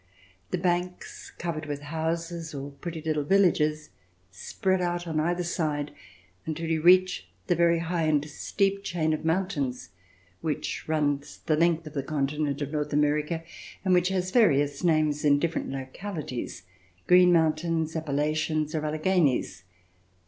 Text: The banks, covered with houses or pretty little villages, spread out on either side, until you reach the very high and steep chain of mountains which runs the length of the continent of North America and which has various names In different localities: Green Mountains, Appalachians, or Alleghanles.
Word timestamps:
The 0.49 0.57
banks, 0.57 1.29
covered 1.37 1.67
with 1.67 1.81
houses 1.83 2.55
or 2.55 2.71
pretty 2.71 3.03
little 3.03 3.23
villages, 3.23 3.91
spread 4.31 4.81
out 4.81 5.05
on 5.05 5.19
either 5.19 5.43
side, 5.43 5.91
until 6.47 6.67
you 6.71 6.81
reach 6.81 7.29
the 7.45 7.53
very 7.55 7.77
high 7.77 8.05
and 8.05 8.27
steep 8.27 8.83
chain 8.83 9.13
of 9.13 9.23
mountains 9.23 9.91
which 10.41 10.87
runs 10.87 11.41
the 11.45 11.55
length 11.55 11.85
of 11.85 11.93
the 11.93 12.01
continent 12.01 12.63
of 12.63 12.71
North 12.71 12.93
America 12.93 13.43
and 13.85 13.93
which 13.93 14.07
has 14.09 14.31
various 14.31 14.83
names 14.83 15.23
In 15.23 15.37
different 15.37 15.69
localities: 15.69 16.63
Green 17.05 17.31
Mountains, 17.31 17.95
Appalachians, 17.95 18.73
or 18.73 18.81
Alleghanles. 18.81 19.61